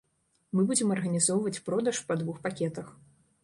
Мы 0.57 0.63
будзем 0.71 0.93
арганізоўваць 0.95 1.61
продаж 1.69 2.03
па 2.11 2.21
двух 2.25 2.43
пакетах. 2.47 2.87